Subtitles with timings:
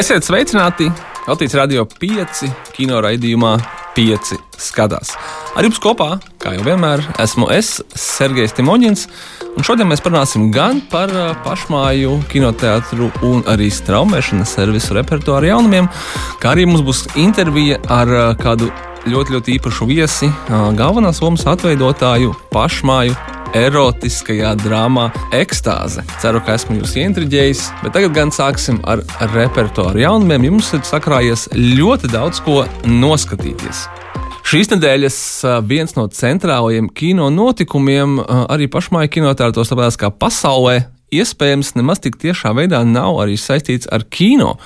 [0.00, 0.86] Esiet sveicināti!
[1.28, 3.50] Latvijas radio 5 kino raidījumā
[3.92, 5.10] 5 skatās.
[5.52, 9.02] Ar jums kopā, kā jau vienmēr, esmu es, Sergejs Timoņins.
[9.50, 11.12] Un šodien mēs parunāsim gan par
[11.44, 15.90] pašmāju kinoteātru un arī straumēšanas servisu repertuāru jaunumiem,
[16.40, 18.70] kā arī mums būs intervija ar kādu
[19.04, 20.32] ļoti, ļoti īpašu viesi,
[20.80, 23.18] galvenās lomas atveidotāju pašmāju
[23.58, 26.04] erotiskajā drāmā Ekstāze.
[26.22, 29.02] Ceru, ka esmu jūs ieintriģējis, bet tagad gan sāksim ar
[29.34, 30.50] repertuāru jaunumiem.
[30.50, 33.86] Jums ir sakrājies ļoti daudz ko noskatīties.
[34.50, 35.18] Šīs nedēļas
[35.68, 40.80] viens no centrālajiem kino notikumiem arī pašmāju kinotētos, tāpēc kā pasaulē
[41.14, 44.56] iespējams nemaz tik tiešā veidā nav arī saistīts ar kino,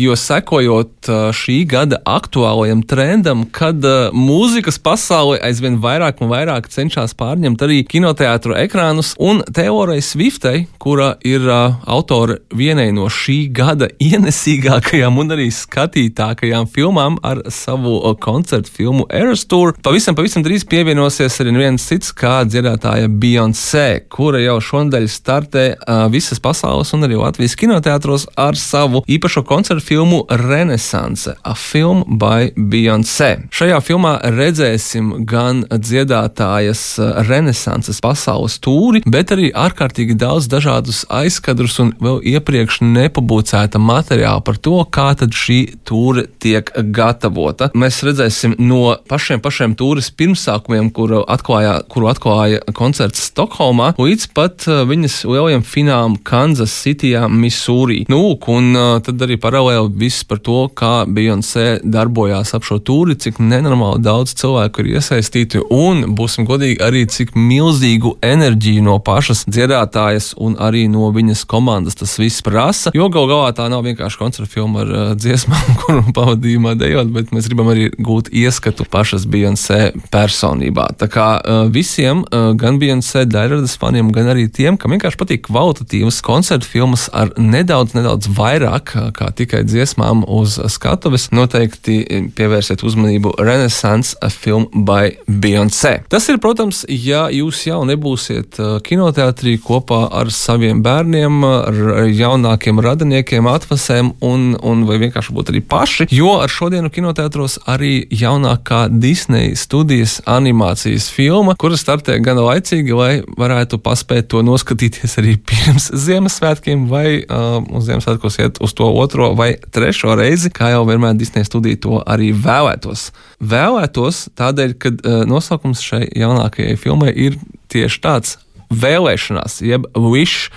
[0.00, 7.64] jo sekojot šī gada aktuālajam trendam, kad mūzikas pasaule aizvien vairāk un vairāk cenšas pārņemt
[7.64, 15.36] arī kinoteātru ekrānus, un Teorai Swiftei, kura ir autore vienai no šī gada ienesīgākajām un
[15.36, 21.88] arī skatītākajām filmām ar savu koncertu filmu Eras Tour, pavisam, pavisam drīz pievienosies arī viens
[21.88, 25.64] cits kā dziedātāja Beyoncé, kura jau šonadēļ startē
[26.12, 32.52] visas pasaules un arī Latvijas kinoteātros ar savu īpašo koncertu filmu Renaissance, a film by
[32.56, 33.30] Beyoncé.
[33.54, 36.84] Šajā filmā redzēsim gan dziedātājas
[37.28, 44.58] Renesanses pasaules tūri, bet arī ārkārtīgi daudz dažādus aizkadrus un vēl iepriekš nepublicēta materiāla par
[44.58, 47.70] to, kā tad šī tūre tiek gatavota.
[47.74, 54.66] Mēs redzēsim no pašiem pašiem tūres pirmsākumiem, kuru atklāja, kuru atklāja koncerts Stokholmā, līdz pat
[54.88, 58.04] viņas lielajam finālam cīņām Kansas Cityjā, Misūrī.
[58.08, 63.16] Nu, un uh, tad arī paralēli viss par to, kā Beyoncé darbojās ap šo tūri,
[63.20, 69.44] cik nenormāli daudz cilvēku ir iesaistīti un, būsim godīgi, arī cik milzīgu enerģiju no pašas
[69.44, 72.94] dziedātājas un arī no viņas komandas tas viss prasa.
[72.96, 77.34] Jo gal galā tā nav vienkārši koncerta filma ar uh, dziesmām, kuru pavadījumā dejot, bet
[77.36, 80.88] mēs gribam arī gūt ieskatu pašas Beyoncé personībā.
[80.96, 85.46] Tā kā uh, visiem, uh, gan Beyoncé daļradas faniem, gan arī tiem, kam vienkārši patīk
[85.48, 92.82] kvalitāte kvalitatīvas koncertu filmas ar nedaudz, nedaudz vairāk kā tikai dziesmām uz skatuves, noteikti pievērsiet
[92.84, 96.04] uzmanību Renaissance film by Beyoncé.
[96.08, 103.48] Tas ir, protams, ja jūs jau nebūsiet kinoteātrī kopā ar saviem bērniem, ar jaunākiem radiniekiem,
[103.50, 109.54] atvasēm un, un vai vienkārši būt arī paši, jo ar šodienu kinoteātros arī jaunākā Disney
[109.58, 115.88] studijas animācijas filma, kura startē gana laicīgi, lai varētu paspēt to noskatīties arī pie pirms
[115.96, 121.16] Ziemassvētkiem, vai uh, uz Ziemassvētkos iet uz to otro vai trešo reizi, kā jau vienmēr
[121.16, 123.08] Disneja studija to arī vēlētos.
[123.40, 127.38] Vēlētos tādēļ, ka uh, nosaukums šai jaunākajai filmai ir
[127.72, 128.36] tieši tāds
[128.82, 130.50] vēlēšanās, jeb wish.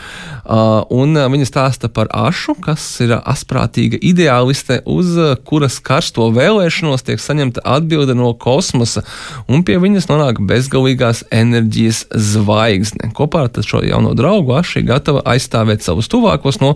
[0.47, 6.29] Uh, un uh, viņa stāsta par ašu, kas ir asprātīga ideāliste, uz uh, kuras karsto
[6.35, 9.03] vēlēšanos tiek saņemta atbilde no kosmosa,
[9.51, 13.11] un pie viņas nonāk bezgalīgās enerģijas zvaigzne.
[13.17, 16.75] Kopā ar šo jauno draugu aši gatava aizstāvēt savus tuvākos no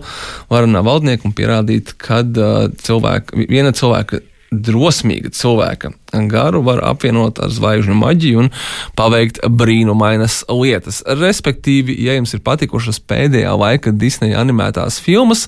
[0.52, 4.20] varanā valdnieka un pierādīt, ka uh, cilvēka, viena cilvēka
[4.52, 8.50] drosmīga cilvēka garu var apvienot ar zvaigžņu maģiju un
[8.98, 11.02] paveikt brīnumainas lietas.
[11.06, 15.46] Respektīvi, ja jums ir patikušas pēdējā laika Disneja animētās filmas,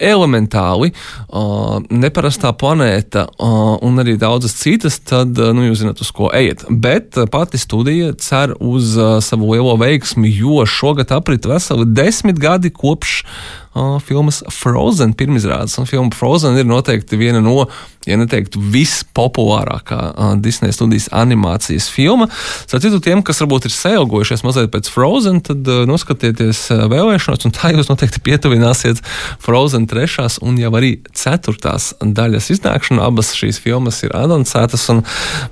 [0.00, 6.30] elementāli, uh, neparastā planēta uh, un arī daudzas citas, tad nu, jūs zināt, uz ko
[6.34, 6.66] ejat.
[6.70, 12.72] Bet pati studija cer uz uh, savu lielo veiksmi, jo šogad aprit veseli desmit gadi
[12.74, 15.76] kopš uh, filmas Frozen pirmizrādes.
[15.80, 17.66] Un filma Frozen ir noteikti viena no,
[18.06, 20.05] ja neteiktu, vispopulārākā uh,
[20.42, 22.28] Disneja studijas animācijas filma.
[22.70, 27.54] Citu tiem, kas varbūt ir sailgojušies mazliet pēc Frozen, tad uh, noskatieties uh, vēlēšanos, un
[27.56, 29.02] tā jūs noteikti pietuvināsiet
[29.42, 33.02] Frozen trešās un jau arī ceturtās daļas iznākšanu.
[33.06, 35.04] Abas šīs filmas ir anoncētas, un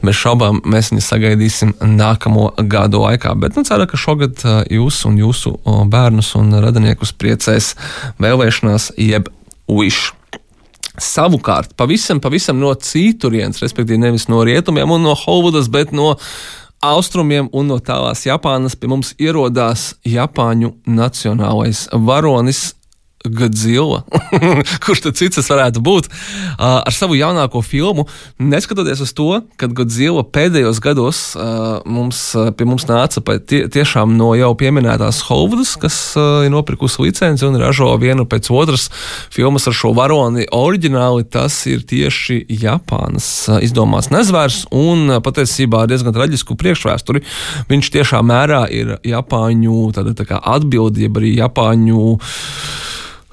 [0.05, 3.35] bez šaubām mēs viņus sagaidīsim nākamo gadu laikā.
[3.41, 7.75] Bet nu, ceru, ka šogad uh, jūs un jūsu uh, bērnus un radiniekus priecēs
[8.23, 9.33] vēlēšanās jeb
[9.69, 10.13] wish.
[11.01, 16.13] Savukārt, pavisam, pavisam no citurienes, respektīvi nevis no rietumiem un no Holivudas, bet no
[16.85, 18.77] austrumiem un no tālās Japānas.
[18.79, 22.75] Pie mums ierodās Japāņu nacionālais varonis
[23.25, 24.03] Godzilla,
[24.85, 28.05] kurš tad cits tas varētu būt, uh, ar savu jaunāko filmu.
[28.37, 32.21] Neskatoties uz to, ka Godzilla pēdējos gados uh, mums,
[32.59, 37.57] pie mums nāca tie, tiešām no jau pieminētās Holivudas, kas uh, ir nopirkusi licenci un
[37.63, 38.91] ražo vienu pēc otras
[39.33, 40.45] filmas ar šo varoni.
[40.53, 43.31] Oriģināli tas ir tieši Japānas
[43.65, 47.25] izdomāts nezvērs un patiesībā diezgan traģisku priekšvēsturi.
[47.73, 52.19] Viņš tiešām mērā ir Japāņu tāda, tā atbildi, jeb arī Japāņu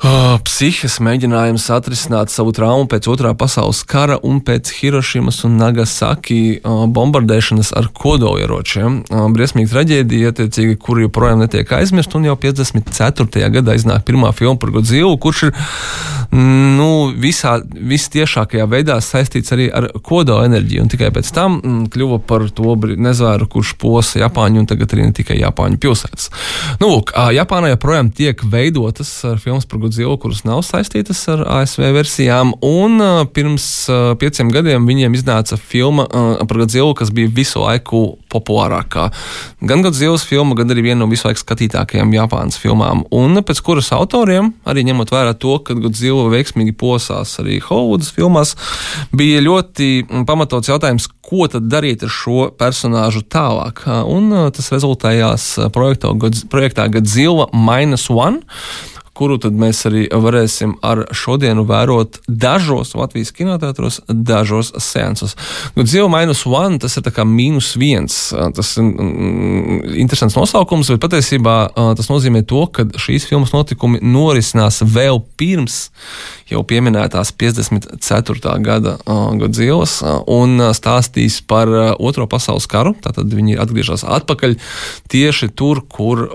[0.01, 6.87] psihes mēģinājums atrisināt savu traumu pēc otrā pasaules kara un pēc Hirošimas un Nagasaki uh,
[6.89, 9.01] bombardēšanas ar kodolieročiem.
[9.11, 13.51] Uh, briesmīga traģēdija, attiecīgi, kur joprojām netiek aizmirst, un jau 54.
[13.57, 15.53] gadā iznāk pirmā filma par Godzilu, kurš ir
[16.33, 16.89] nu,
[17.21, 20.85] visā, vistiešākajā veidā saistīts arī ar kodola enerģiju.
[20.85, 25.09] Un tikai pēc tam mm, kļuva par to nezvēru, kurš posa Japāņu un tagad arī
[25.11, 26.31] ne tikai Japāņu pilsētas.
[26.81, 29.13] Nu, lūk, Japānā joprojām tiek veidotas
[29.43, 32.53] filmas par Godzilu zilu, kuras nav saistītas ar ASV versijām.
[32.65, 37.63] Un uh, pirms uh, pieciem gadiem viņiem iznāca filma uh, par Godzilu, kas bija visu
[37.63, 38.01] laiku
[38.31, 39.09] populārākā.
[39.67, 43.03] Gan Godzilas filma, gan arī viena no visu laiku skatītākajām Japānas filmām.
[43.15, 48.55] Un pēc kuras autoriem, arī ņemot vērā to, ka Godzilla veiksmīgi posās arī Hollywoodas filmās,
[49.15, 49.91] bija ļoti
[50.27, 53.83] pamatots jautājums, ko tad darīt ar šo personāžu tālāk.
[53.87, 56.13] Un tas rezultējās projektā,
[56.51, 58.41] projektā Godzilla Minus One
[59.17, 65.35] kuru tad mēs arī varēsim ar šodienu vērot dažos Latvijas kinoteātros, dažos seansos.
[65.75, 68.17] Godzilla minus one, tas ir tā kā mīnus viens.
[68.55, 71.55] Tas ir mm, interesants nosaukums, bet patiesībā
[71.99, 75.89] tas nozīmē to, ka šīs filmas notikumi norisinās vēl pirms
[76.51, 78.55] jau pieminētās 54.
[78.63, 78.97] gada
[79.39, 79.99] Godzillas
[80.31, 81.69] un stāstīs par
[81.99, 82.95] Otro pasaules karu.
[83.03, 84.57] Tātad viņi atgriežas atpakaļ
[85.11, 86.25] tieši tur, kur,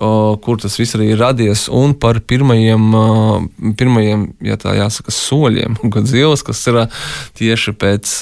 [0.44, 6.44] kur tas viss arī radies, un par pirmajiem pirmajiem, pirmajiem ja tā jāsaka, soļiem Godzillas,
[6.46, 6.80] kas ir
[7.38, 8.14] tieši pēc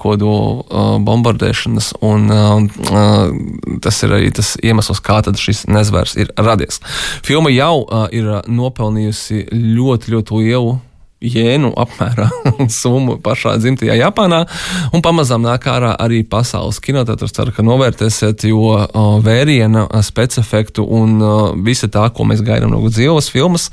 [0.00, 2.28] kodola bombardēšanas, un
[3.84, 6.80] tas ir arī tas iemesls, kā šis nezvērs ir radies.
[7.26, 10.78] Filma jau ir nopelnījusi ļoti, ļoti lielu
[11.24, 12.28] jēnu apmērā
[12.80, 14.44] summu pašā dzimtajā Japānā.
[14.94, 17.34] Un pamazām nāk ārā arī pasaules kinoteātris.
[17.38, 18.74] Ceru, ka novērtēsiet, jo
[19.24, 21.18] vēriena, specifektu un
[21.66, 23.68] visa tā, ko mēs gaidām no dzīves filmas,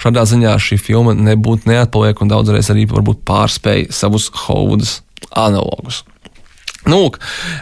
[0.00, 5.00] šādā ziņā šī filma nebūtu neatpaliek un daudzreiz arī varbūt pārspēja savus Hovudas
[5.36, 6.04] analogus.
[6.88, 7.10] Nu,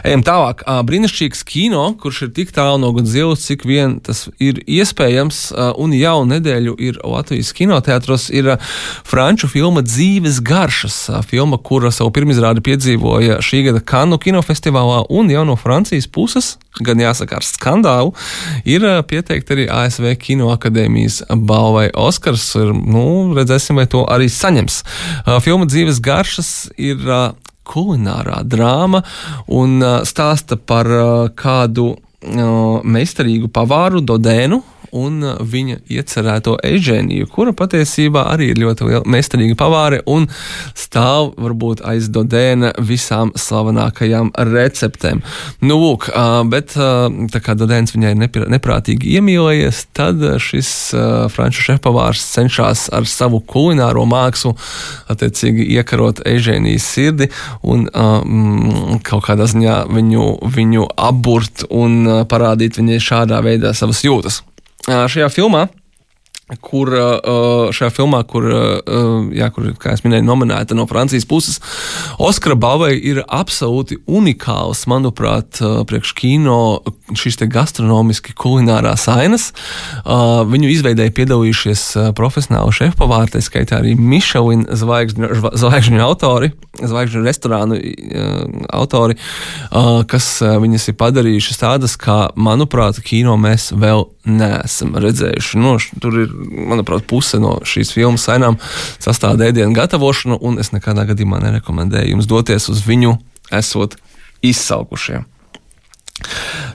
[0.07, 0.61] ejam tālāk.
[0.87, 5.41] Brīnišķīgs kino, kurš ir tik tālu no Godzillas, cik vien tas ir iespējams,
[5.75, 8.53] un jau nedēļu ir Latvijas kinoteātros, ir
[9.03, 11.01] franču filma Dzīves garšas.
[11.27, 17.03] Filma, kura savu pirmizrādi piedzīvoja šī gada Kanu kinofestivālā, un jau no Francijas puses, gan
[17.03, 18.15] jāsaka ar skandālu,
[18.63, 22.53] ir pieteikta arī ASV Kino akadēmijas balvai Oskars.
[22.55, 24.79] Ir, nu, redzēsim, vai to arī saņems.
[25.43, 27.03] Filma Dzīves garšas ir
[27.69, 29.03] kulinārā drāma
[29.59, 30.89] un stāsta par
[31.39, 31.91] kādu
[32.83, 34.59] meistarīgu pavāru Dodēnu,
[34.95, 40.27] un viņa iecerēto ežēniju, kura patiesībā arī ir ļoti meistarīga pavāre un
[40.77, 45.21] stāv varbūt aiz Dodēna visām slavenākajām receptēm.
[45.61, 46.09] Nu, lūk,
[46.51, 48.15] bet tā kā Dodēns viņai
[48.55, 50.71] neprātīgi iemīlējies, tad šis
[51.33, 54.55] franču šefpavārs cenšas ar savu kulināro mākslu
[55.11, 57.29] attiecīgi iekarot ežēnijas sirdi
[57.63, 64.43] un um, kaut kādā ziņā viņu, viņu apburt un parādīt viņai šādā veidā savas jūtas
[64.89, 65.67] šajā filmā
[66.65, 66.89] kur
[67.75, 68.47] šajā filmā, kur,
[69.35, 71.59] jā, kur kā jau minēju, nominēta no Francijas puses,
[72.19, 76.59] Oskara balvai ir absolūti unikāls, manuprāt, priekš kino
[77.13, 79.49] šīs gastronomiski kulinārās ainas.
[80.05, 81.85] Viņu izveidēja piedalījušies
[82.17, 85.31] profesionāli šefpavāri, tā skaitā arī Michelin zvaigžņu,
[85.61, 87.79] zvaigžņu autori, zvaigžņu restorānu
[88.73, 89.19] autori,
[90.09, 95.59] kas viņas ir padarījušas tādas, kā, manuprāt, kino mēs vēl neesam redzējuši.
[95.59, 98.59] Nu, tur ir, manuprāt, puse no šīs filmas ainām
[99.01, 103.17] sastāv ēdienu gatavošanu, un es nekādā gadījumā nerekomendēju jums doties uz viņu,
[103.55, 103.97] esot
[104.45, 105.27] izsalkušiem.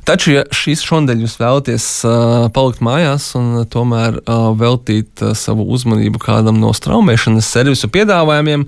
[0.08, 5.66] Taču, ja šīs šodien jūs vēlaties uh, palikt mājās un tomēr uh, veltīt uh, savu
[5.74, 8.66] uzmanību kādam no straumēšanas servisu piedāvājumiem,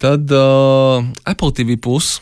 [0.00, 2.18] tad uh, Apple TV Plus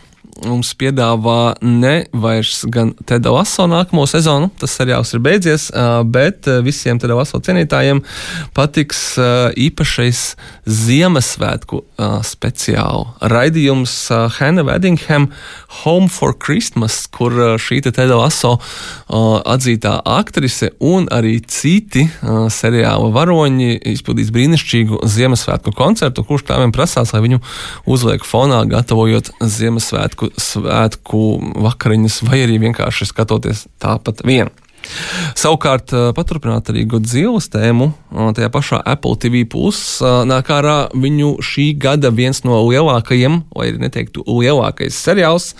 [0.46, 5.68] mums piedāvā ne vairs gan Teda Laso nākamo sezonu, tas seriāls ir beidzies,
[6.12, 8.02] bet visiem Teda Laso cienītājiem
[8.56, 9.02] patiks
[9.58, 10.22] īpašais
[10.68, 11.82] Ziemassvētku
[12.26, 13.94] speciālu raidījums
[14.38, 15.28] Hanna Weddingham
[15.82, 18.56] Home for Christmas, kur šī Teda Laso
[19.08, 22.06] atzītā aktrise un arī citi
[22.52, 27.42] seriāla varoņi izpildīs brīnišķīgu Ziemassvētku koncertu, kurš tādiem prasās, lai viņu
[27.88, 31.24] uzliek fonā, gatavojot Ziemassvētku svētku
[31.64, 34.52] vakariņas, vai arī vienkārši skatoties tāpat vien.
[35.38, 40.90] Savukārt, eh, paturpināt arī Godzillas tēmu, eh, tajā pašā Apple TV plus eh, nāk ārā
[40.94, 45.54] viņu šī gada viens no lielākajiem, vai arī neteiktu lielākais seriāls,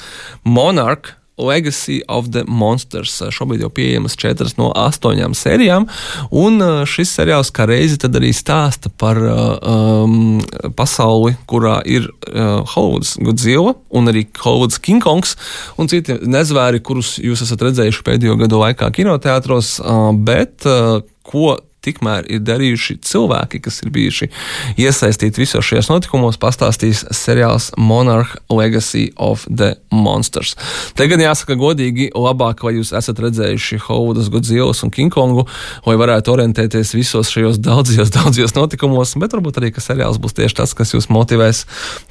[0.45, 3.17] Monarch Legacy of the Monsters.
[3.35, 5.89] Šobrīd jau pieejamas četras no astoņām sērijām,
[6.35, 10.41] un šis seriāls kā reizi arī stāsta par um,
[10.77, 15.37] pasauli, kurā ir uh, Hollywoods Godzilla un arī Hollywoods King Kongs
[15.79, 21.57] un citi nezvēri, kurus jūs esat redzējuši pēdējo gadu laikā kinoteātros, uh, bet uh, ko
[21.89, 24.31] tikmēr ir darījuši cilvēki, kas ir bijuši
[24.79, 30.55] iesaistīti visos šajos notikumos, pastāstīs seriāls Monarch Legacy of the Monsters.
[30.99, 35.47] Te gan jāsaka godīgi, labāk, vai jūs esat redzējuši Hovudas, Godzillas un Kingkongu,
[35.89, 40.61] lai varētu orientēties visos šajos daudzajos, daudzajos notikumos, bet varbūt arī, ka seriāls būs tieši
[40.63, 41.65] tas, kas jūs motivēs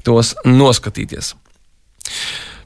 [0.08, 1.36] tos noskatīties.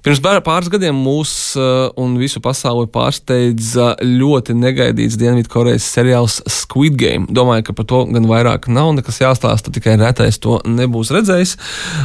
[0.01, 7.27] Pirms pāris gadiem mūs uh, un visu pasauli pārsteidza ļoti negaidīts Dienvidkorejas seriāls Squid Game.
[7.29, 11.53] Domāju, ka par to gan vairāk nav nekas jāstāsta, tikai retais to nebūs redzējis.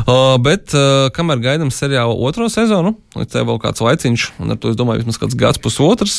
[0.05, 4.61] Uh, bet uh, kamēr gaidām seriāla otro sezonu, līdz tai vēl kāds laiciņš, un ar
[4.61, 6.19] to es domāju, vismaz kāds gads, pusotrs,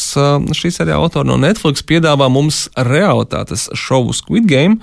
[0.57, 4.81] šī seriāla autora no Netflix piedāvā mums realitātes šovu Squid Game,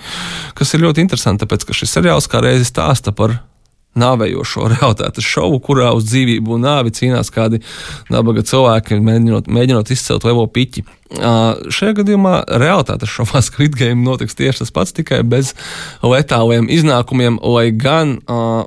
[0.54, 3.40] kas ir ļoti interesanti, tāpēc ka šis seriāls kā reizi stāsta par
[3.98, 7.62] nāvējošo realitātes šovu, kurā uz dzīvību un nāvi cīnās kādi
[8.12, 10.84] nabaga cilvēki, mēģinot, mēģinot izcelt lielo piķi.
[11.14, 15.52] Uh, šajā gadījumā realitātes šovā Squid Game notiks tieši tas pats, tikai bez
[16.02, 18.64] letāliem iznākumiem, lai gan, uh,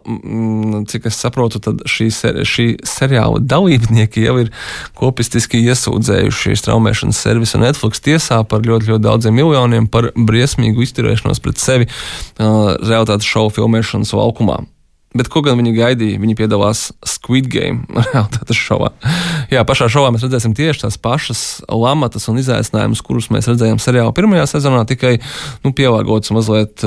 [0.88, 4.54] cik es saprotu, tad šī, ser, šī seriāla dalībnieki jau ir
[4.96, 11.60] kopistiski iesūdzējuši straumēšanas servisu Netflix tiesā par ļoti, ļoti daudziem miljoniem par briesmīgu izturēšanos pret
[11.60, 14.62] sevi uh, realitātes šovu filmēšanas laukumā.
[15.18, 16.22] Bet ko gan viņi gaidīja?
[16.22, 18.92] Viņi piedalās Squid Game realitātes šovā.
[19.54, 24.14] Jā, pašā šovā mēs redzēsim tieši tās pašas lamatas un izaicinājumus, kurus mēs redzējām seriālā
[24.18, 25.18] pirmajā sezonā, tikai
[25.66, 26.86] nu, pielāgots mazliet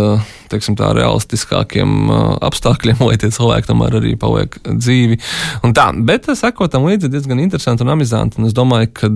[0.51, 2.11] teiksim, tā, realistiskākiem
[2.47, 5.21] apstākļiem, lai tie cilvēki tomēr arī paliek dzīvi.
[5.67, 8.41] Un tā, bet sekot tam līdzi diezgan interesanti un amizanti.
[8.41, 9.11] Un es domāju, ka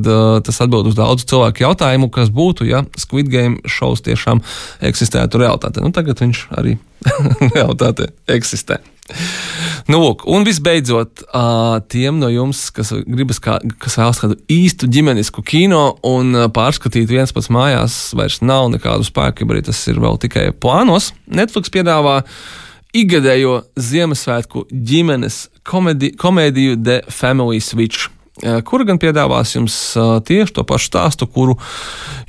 [0.47, 4.43] tas atbild uz daudzu cilvēku jautājumu, kas būtu, ja Squid Game šovs tiešām
[4.85, 5.85] eksistētu realitātē.
[5.85, 6.79] Nu, tagad viņš arī
[7.55, 8.81] realitāte eksistē.
[9.85, 11.27] Nu, lūk, un visbeidzot,
[11.93, 17.35] tiem no jums, kas gribas, kā, kas vēlas kādu īstu ģimenisku kino un pārskatīt viens
[17.37, 21.11] pats mājās, vairs nav nekādu spēku, arī tas ir vēl tikai plānos.
[21.29, 22.23] Netflix piedāvā
[22.97, 28.09] ikgadējo Ziemassvētku ģimenes komedi, komēdiju The Family Switch,
[28.65, 29.77] kura gan piedāvās jums
[30.25, 31.59] tieši to pašu stāstu, kuru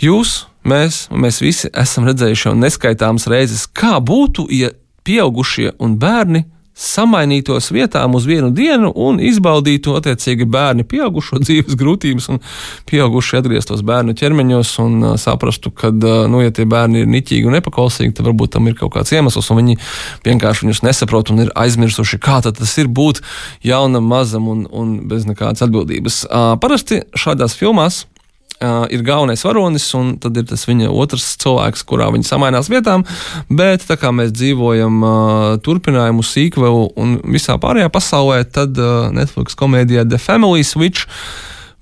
[0.03, 4.73] jūs mēs, mēs visi esam redzējuši jau neskaitāmas reizes, kā būtu, ja
[5.05, 6.45] pieaugušie un bērni
[6.75, 12.41] samainītos vietām uz vienu dienu un izbaudītu attiecīgi bērni pieaugušo dzīves grūtības un
[12.89, 17.47] pieauguši atgrieztos bērnu ķermeņos un uh, saprastu, ka, uh, nu, ja tie bērni ir niķīgi
[17.47, 19.77] un nepaklausīgi, tad varbūt tam ir kaut kāds iemesls un viņi
[20.27, 23.23] vienkārši viņus nesaprot un ir aizmirsuši, kā tas ir būt
[23.63, 26.25] jaunam, mazam un, un bez nekādas atbildības.
[26.27, 28.03] Uh, parasti šādās filmās
[28.55, 33.03] Uh, ir galvenais varonis, un tad ir tas viņa otrs cilvēks, kurā viņi samainās vietām.
[33.51, 39.59] Bet tā kā mēs dzīvojam uh, turpinājumu, sīkvelu un visā pārējā pasaulē, tad uh, Netflix
[39.59, 41.03] komēdijā The Family Switch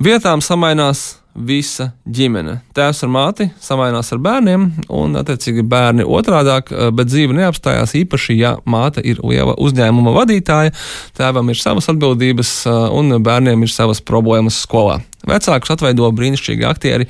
[0.02, 2.60] vietām samainās visa ģimene.
[2.74, 8.58] Tēvs ar māti samainās ar bērniem, un, attiecīgi, bērni otrādāk, bet dzīve neapstājās īpaši, ja
[8.66, 10.74] māte ir liela uzņēmuma vadītāja,
[11.18, 12.54] tēvam ir savas atbildības,
[12.94, 15.00] un bērniem ir savas problēmas skolā.
[15.30, 17.08] Vecākus atveido brīnišķīgi aktieri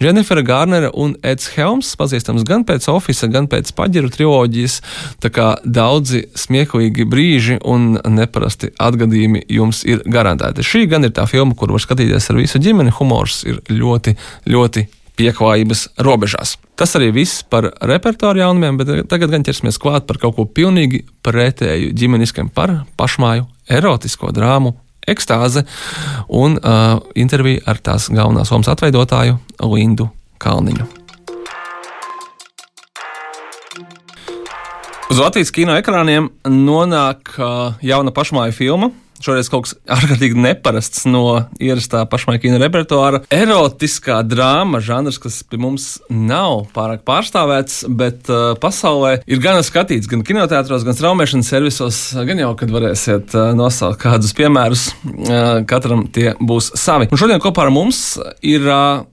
[0.00, 4.78] Jennifer Garnera un Eds Helms, pazīstams gan pēc Office, gan pēc paģiru triloģijas.
[5.20, 10.64] Tā kā daudzi smieklīgi brīži un neparasti atgadījumi jums ir garantēti.
[10.64, 12.96] Šī gan ir tā filma, kur var skatīties ar visu ģimeni.
[12.96, 14.16] Humors ir ļoti,
[14.48, 14.86] ļoti
[15.20, 16.56] pieklājības robežās.
[16.80, 21.04] Tas arī viss par repertuāru jaunumiem, bet tagad gan ķersimies klāt par kaut ko pilnīgi
[21.26, 24.78] pretēju ģimeniskam par pašmāju erotisko drāmu
[25.12, 25.64] ekstāze
[26.28, 30.08] un uh, intervija ar tās galvenās lomas atveidotāju Lindu
[30.40, 30.88] Kalniņu.
[35.10, 41.24] Uz Latvijas kino ekrāniem nonāk uh, jauna pašmāju filma Šoreiz kaut kas ārkārtīgi neparasts no
[41.60, 43.22] ierastā pašmaikina repertuāra.
[43.34, 50.08] Erotiskā drāma žanrs, kas pie mums nav pārāk pārstāvēts, bet uh, pasaulē ir gan skatīts,
[50.10, 52.00] gan kinoteātros, gan straumēšanas servisos.
[52.30, 57.10] Gan jau, kad varēsiet uh, nosaukt kādus piemērus, uh, katram tie būs savi.
[57.12, 59.04] Un šodien kopā ar mums ir uh,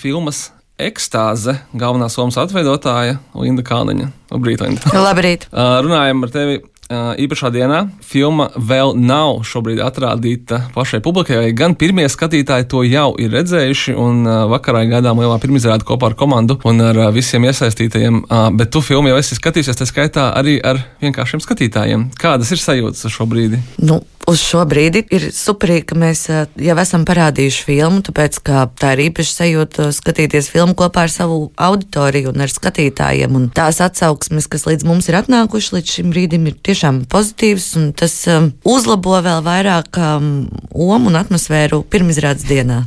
[0.00, 0.48] filmas
[0.80, 4.08] ekstāze galvenās lomas atveidotāja Linda Kalniņa.
[4.32, 4.92] Labrīt, Linda.
[5.04, 5.46] Labrīt.
[5.50, 7.84] Uh, runājam ar tevi īpašā dienā.
[8.02, 14.26] Filma vēl nav šobrīd atrādīta plašai publikai, gan pirmie skatītāji to jau ir redzējuši, un
[14.50, 18.24] vakarā gaidām lielā pirmizrāde kopā ar komandu un ar visiem iesaistītajiem.
[18.58, 22.10] Bet tu filmu jau esi skatījies, tā skaitā arī ar vienkāršiem skatītājiem.
[22.20, 23.58] Kādas ir sajūtas šobrīd?
[23.78, 28.92] Nu, uz šo brīdi ir superīgi, ka mēs jau esam parādījuši filmu, tāpēc ka tā
[28.96, 33.36] ir īpaši sajūta skatīties filmu kopā ar savu auditoriju un ar skatītājiem.
[33.36, 36.79] Un tās atsauksmes, kas līdz mums ir atnākušas līdz šim brīdim, ir tiešām
[37.10, 40.30] pozitīvas, un tas um, uzlabo vēl vairāk um,
[40.70, 42.82] omu un atmosfēru pirmizrādes dienā.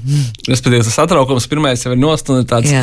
[0.48, 2.74] Respektīvi, tas satraukums pirmais jau ir nost un ir tāds,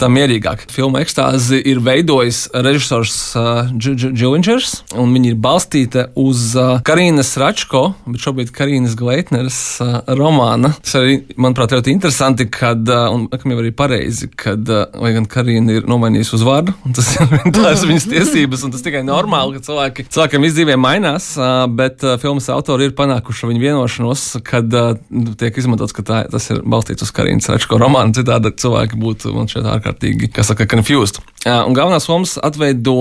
[0.00, 0.66] tā mierīgāk.
[0.72, 7.84] Filma ekstāzi ir veidojis režisors uh, Džilingers, un viņi ir balstīta uz uh, Karīnas Račko,
[8.08, 10.72] bet šobrīd Karīnas Gleitneres uh, romāna.
[10.82, 15.14] Tas arī, manuprāt, ļoti interesanti, kad, uh, un kam jau arī pareizi, kad, uh, lai
[15.16, 19.68] gan Karīna ir nomainījusi uzvārdu, un tas ir viņas tiesības, un tas tikai normāli, ka
[19.68, 24.94] cilvēki, cilvēkiem izdzīvē mainās, uh, bet filmas autori ir panākuši viņu vienošanos, kad uh,
[25.40, 29.50] tiek izmantots, ka tā, tas ir balstīts uz Karīnas Račko romānu, citādi cilvēki būtu, man
[29.50, 31.20] šķiet, ārkārtīgi, kas saka, confused.
[31.46, 32.96] Un galvenās lomas atveido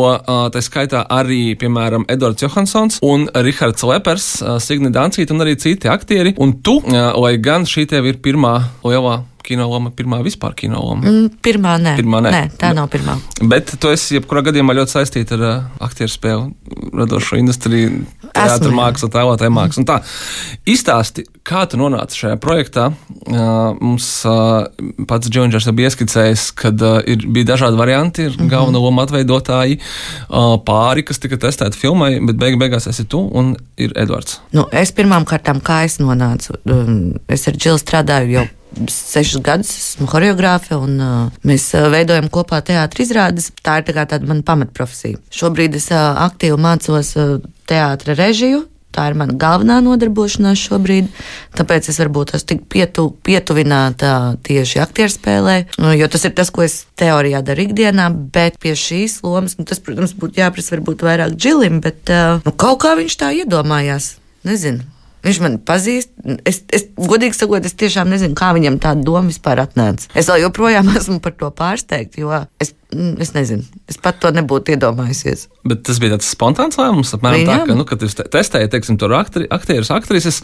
[0.53, 4.29] tā skaitā arī, piemēram, Edvards Johansons un Rihards Lepers,
[4.63, 6.37] Signi Dancīta un arī citi aktieri.
[6.39, 8.55] Un tu, lai gan šī tev ir pirmā
[8.87, 9.19] lielā
[9.49, 11.09] kino loma, pirmā vispār kino loma?
[11.09, 11.95] Mm, pirmā, nē.
[11.99, 12.33] Pirmā, nē.
[12.35, 13.17] nē, tā nav pirmā.
[13.51, 16.51] Bet tu esi jebkurā gadījumā ļoti saistīta ar uh, aktieru spēli,
[17.01, 19.85] radošo industriju, teātris mākslu, tēlotāju mākslu.
[19.89, 19.99] Tā
[20.69, 22.89] izstāsti, kā tu nonāci šajā projektā.
[23.29, 24.67] Uh, mums uh,
[25.09, 28.51] pats Džonžers bija ieskicējis, kad uh, ir, bija dažādi varianti, ir mm -hmm.
[28.53, 33.55] galvenā loma atveidotāji, uh, pāri, kas tika testēti filmai, bet beig beigās esi tu un
[33.77, 34.39] ir Edvards.
[34.51, 38.47] Nu, es pirmām kārtām, kā es nonācu, um, es ar Džilu strādāju jau
[38.87, 43.51] sešus gadus esmu choreogrāfe, un uh, mēs uh, veidojam kopā teātris izrādes.
[43.63, 45.17] Tā ir tā tāda mana pamatprofesija.
[45.33, 47.39] Šobrīd es uh, aktīvi mācos uh,
[47.69, 48.65] teātra režiju.
[48.95, 51.11] Tā ir mana galvenā nodarbošanās šobrīd,
[51.57, 54.13] tāpēc es varbūt esmu tik pietu, pietuvināta
[54.45, 59.19] tieši aktierspēlē, nu, jo tas ir tas, ko es teorijā daru ikdienā, bet pie šīs
[59.25, 63.33] lomas, nu, tas, protams, būtu jāprasa varbūt vairāk džilim, bet nu, kaut kā viņš tā
[63.43, 64.15] iedomājās.
[64.47, 64.85] Nezinu,
[65.19, 66.11] Viņš man pazīst.
[66.47, 70.07] Es, es godīgi sakot, es tiešām nezinu, kā viņam tāda doma vispār atnāca.
[70.17, 72.31] Es joprojām esmu par to pārsteigta, jo
[72.63, 75.45] es, es nezinu, es pat to nebūtu iedomājusies.
[75.67, 77.51] Bet tas bija tāds spontāns lēmums, apmēram Viņam?
[77.51, 80.41] tā, ka, nu, kad jūs testējat, teiksim, tur aktri, aktierus, aktrises,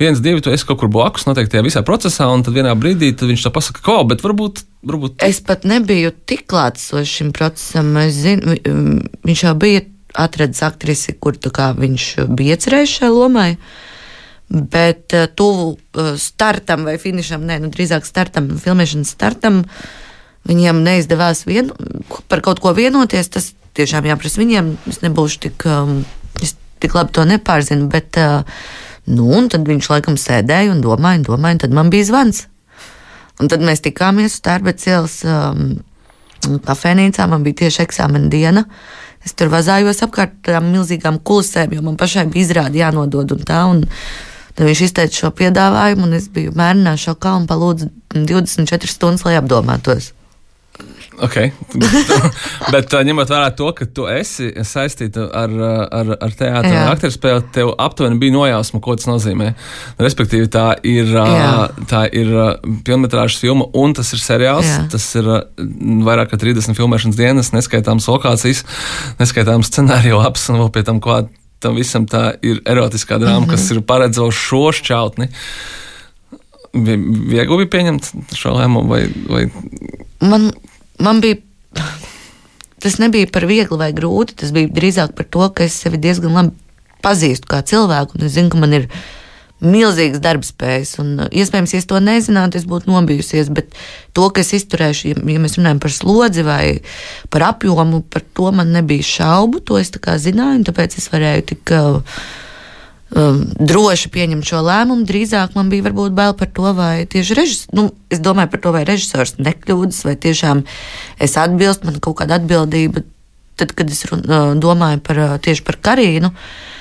[0.00, 3.14] viens, divi, tu esi kaut kur blakus noteikti tajā visā procesā, un tad vienā brīdī
[3.16, 4.62] tad viņš tā pasaka, ko, bet varbūt.
[4.92, 5.18] varbūt...
[5.24, 7.94] Es pat nebiju tik klātsošs šim procesam.
[8.04, 8.58] Es zinu,
[9.26, 13.50] viņš jau bija atradzis aktrisi, kur viņš bija iecerējis šai lomai.
[14.46, 19.64] Bet uh, tuvu uh, startam vai finišam, nē, nu, drīzāk startam, filmēšanas startam,
[20.46, 21.70] viņiem neizdevās vien,
[22.30, 23.30] par kaut ko vienoties.
[23.32, 24.74] Tas tiešām jāprasa viņiem.
[24.90, 26.00] Es nebūšu tik, um,
[26.42, 28.44] es tik labi to nepārzinu, bet uh,
[29.10, 32.46] nu, tad viņš laikam sēdēja un domāja, un domāja, un tad man bija zvans.
[33.42, 35.74] Un tad mēs tikāmies uz Tērbets ielas um,
[36.64, 38.64] kafejnīcā, man bija tieši eksāmena diena.
[39.26, 43.66] Es tur vazājos apkārt tām milzīgām kulisēm, jo man pašai bija izrādi jānodod un tā.
[43.72, 43.84] Un,
[44.56, 49.34] Tad viņš izteica šo piedāvājumu, un es biju mērnā šokā un palūdzu 24 stundas, lai
[49.36, 50.14] apdomātos.
[51.16, 51.52] Okay.
[52.74, 55.54] Bet ņemot vērā to, ka tu esi saistīta ar,
[55.86, 59.52] ar, ar teātru un aktieru spēli, tev aptuveni bija nojausma, ko tas nozīmē.
[60.02, 61.70] Respektīvi, tā ir, Jā.
[61.88, 62.32] tā ir
[62.86, 64.68] filmas filma un tas ir seriāls.
[64.68, 64.84] Jā.
[64.92, 65.30] Tas ir
[66.06, 68.64] vairāk kā 30 filmēšanas dienas, neskaitāmas lokācijas,
[69.20, 73.46] neskaitāmas scenāriju lapas un vēl pie tam klāt tam visam tā ir erotiskā drāma, mm
[73.46, 73.50] -hmm.
[73.50, 75.28] kas ir paredzējusi šo šķautni.
[76.76, 79.46] Viegli bija pieņemt šo lēmumu, vai, vai...
[80.20, 80.50] Man,
[80.98, 81.42] man bija.
[82.82, 84.36] Tas nebija par viegli vai grūti.
[84.42, 86.52] Tas bija drīzāk par to, ka es sevi diezgan labi
[87.04, 88.88] pazīstu kā cilvēku, es zinu, ka man ir
[89.64, 90.96] milzīgas darbspējas.
[91.00, 93.48] Uh, iespējams, ja es to nezinātu, es būtu nobijusies.
[93.56, 93.72] Bet
[94.16, 96.64] to, ka es izturēšu, ja, ja mēs runājam par slodzi vai
[97.32, 99.64] par apjomu, par to man nebija šaubu.
[99.68, 101.72] To es zināju, un tāpēc es varēju tik.
[101.72, 102.20] Uh,
[103.14, 105.06] um, droši pieņemt šo lēmumu.
[105.08, 108.72] Drīzāk man bija varbūt bail par to, vai tieši režisors, nu, es domāju par to,
[108.76, 110.64] vai režisors nekļūdas, vai tiešām
[111.22, 113.04] es atbilstu, man kaut kāda atbildība.
[113.56, 116.72] Tad, kad es run, uh, domāju par, uh, tieši par Karīnu, uh,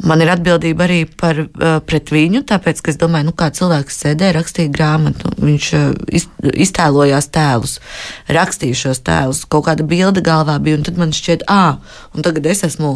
[0.00, 3.98] Man ir atbildība arī par, uh, pret viņu, tāpēc, ka es domāju, nu, kā cilvēks
[4.00, 5.32] sēdēja, rakstīja grāmatu.
[5.42, 6.24] Viņš uh, iz,
[6.64, 7.76] iztēlojās tēlus,
[8.32, 11.76] rakstīja šos tēlus, kaut kāda bilde galvā bija, un tad man šķiet, ah,
[12.16, 12.94] un tagad es esmu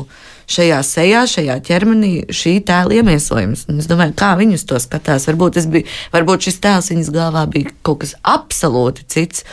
[0.50, 3.66] šajā sejā, šajā ķermenī, šī tēla iemiesojums.
[3.70, 5.28] Un es domāju, kā viņus to skatās.
[5.30, 9.46] Varbūt, biju, varbūt šis tēls viņas galvā bija kaut kas absolūti cits.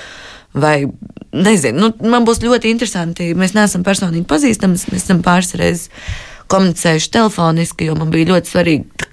[0.52, 0.84] Vai
[1.32, 3.32] nezinu, nu, man būs ļoti interesanti.
[3.38, 5.90] Mēs neesam personīgi pazīstami, mēs esam pāris reizes
[6.52, 9.10] komunicējuši telefoniski, jo man bija ļoti svarīgi.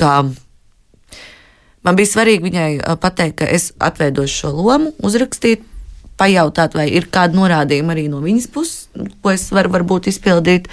[1.86, 5.62] Man bija svarīgi viņai pateikt, ka es atveidošu šo lomu, uzrakstīt,
[6.18, 8.88] pajautāt, vai ir kāda norādījuma arī no viņas puses,
[9.22, 10.66] ko es varu varbūt izpildīt.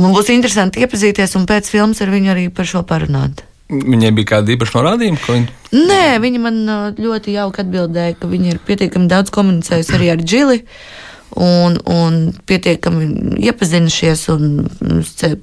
[0.00, 3.44] Man būs interesanti iepazīties un pēc filmas ar viņu arī par šo parunāt.
[3.72, 5.54] Viņai bija kāda īpaša norādījuma, viņa.
[5.72, 10.20] Nē, viņa man uh, ļoti jauki atbildēja, ka viņa ir pietiekami daudz komunicējusi arī ar
[10.20, 10.60] Džili.
[11.32, 14.66] Un, un pietiekami iepazinušies un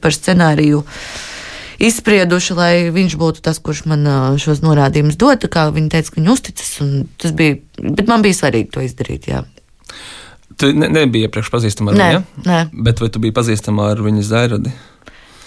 [0.03, 0.83] par scenāriju
[1.81, 5.41] izsprieduši, lai viņš būtu tas, kurš man uh, šos norādījumus dod.
[5.41, 8.85] Tā kā Viņa teica, ka viņa uzticas, un tas bija, bet man bija svarīgi to
[8.85, 9.31] izdarīt.
[9.31, 9.41] Jā.
[10.59, 12.45] Tu ne, nebija iepriekš pazīstama ar Nē, viņu.
[12.45, 12.59] nē.
[12.85, 14.73] Bet vai tu biji pazīstama ar viņas zairadi?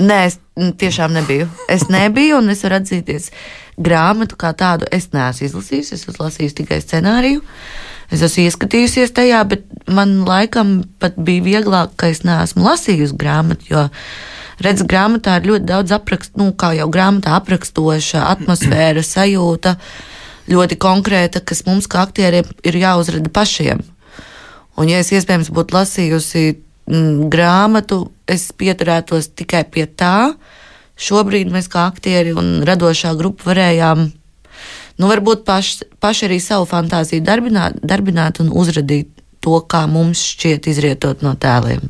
[0.03, 0.38] Nē, es
[0.81, 1.46] tiešām nebiju.
[1.70, 3.29] Es nebiju, un es varu atzīties,
[3.77, 5.98] grāmatu kā tādu es neesmu izlasījusi.
[5.98, 7.42] Es esmu lasījusi tikai scenāriju.
[8.12, 13.68] Es esmu ieskatījusies tajā, bet man laikam pat bija vieglāk, ka es neesmu lasījusi grāmatu.
[13.68, 13.87] Jo,
[14.64, 19.77] redz, grāmatā ir ļoti daudz aprakstu, nu, kā jau grāmatā aprakstoša atmosfēra, sajūta,
[20.48, 23.85] ļoti konkrēta, kas mums kā aktieriem ir jāuzrada pašiem.
[24.81, 26.45] Un, ja es iespējams būtu lasījusi
[26.89, 30.33] mm, grāmatu, es pieturētos tikai pie tā.
[31.03, 34.05] Šobrīd mēs kā aktieri un radošā grupa varējām,
[35.01, 39.11] nu, varbūt paši, paši arī savu fantāziju darbināt, darbināt un uzradīt
[39.43, 41.89] to, kā mums šķiet izrietot no tēliem.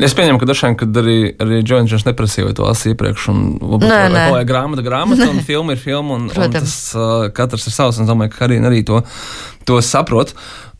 [0.00, 3.84] Es pieņemu, ka dažkārt, kad arī, arī Džons neprasīja, vai to lasīja iepriekš, un varbūt
[3.90, 4.24] Nē, nē.
[4.32, 6.54] vai grāmata, grāmata, un filma ir filma, un, un Protams.
[6.54, 9.02] tas uh, katrs ir savs, un es domāju, ka arī, arī to,
[9.68, 10.32] to saprot.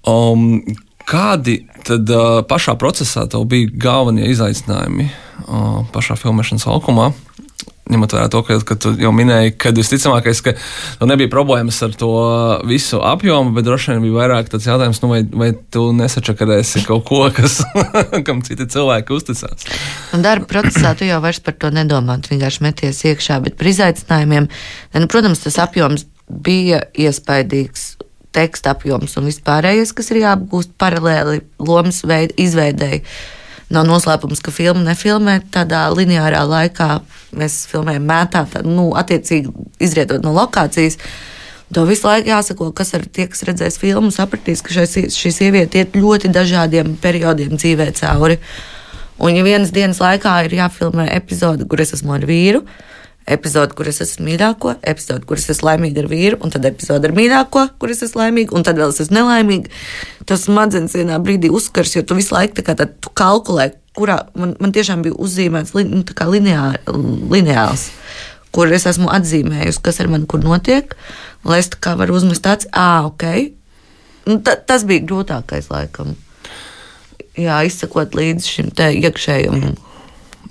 [0.09, 0.62] Um,
[1.07, 7.12] kādi tad uh, pašā procesā tev bija galvenie izaicinājumi uh, pašā filmēšanas laukumā?
[7.93, 11.95] Ņemot vērā to, ka, ka tu jau minēji, ka visticamākais, ka tev nebija problēmas ar
[11.99, 12.11] to
[12.71, 17.05] visu apjomu, bet droši vien bija vairāk tāds jautājums, nu, vai, vai tu nesačakarēsi kaut
[17.11, 17.59] ko, kas,
[18.27, 19.67] kam citi cilvēki uzticās.
[20.15, 23.71] Un darba procesā tu jau vairs par to nedomā, tu vienkārši meties iekšā, bet par
[23.75, 24.49] izaicinājumiem,
[25.03, 27.91] nu, protams, tas apjoms bija iespaidīgs.
[28.33, 33.03] Teksta apjoms un vispārējais, kas ir jāapgūst paralēli lomas veid, izveidēji.
[33.73, 36.88] Nav noslēpums, ka filmu nefilmē tādā lineārā laikā.
[37.40, 40.99] Mēs filmējam mētā, tā, nu, attiecīgi izrietot no lokācijas.
[41.73, 45.81] To visu laiku jāsako, kas ar tie, kas redzēs filmu, sapratīs, ka šai šī sieviete
[45.81, 48.37] iet ļoti dažādiem periodiem dzīvē cauri.
[49.23, 52.61] Un, ja vienas dienas laikā ir jāfilmē epizode, kur es esmu ar vīru,
[53.27, 57.09] epizode, kur es esmu mīļāko, epizode, kur es esmu laimīga ar vīru, un tad epizode
[57.09, 59.73] ar mīļāko, kur es esmu laimīga, un tad vēl es esmu nelaimīga,
[60.29, 64.19] tas smadzenes vienā brīdī uzskars, jo tu visu laiku tā kā tā, tu kalkulē, kurā
[64.39, 66.03] man, man tiešām bija uzzīmēts nu,
[66.35, 66.81] lineār,
[67.33, 67.91] lineāls.
[68.53, 70.93] Kur es esmu atzīmējusi, kas ar mani kur notiek,
[71.49, 73.25] lai es tā kā varu uzmest tāds, ah, ok.
[74.29, 76.13] Nu, ta, tas bija grūtākais laikam
[77.39, 79.75] jā, izsakot līdzi šim iekšējam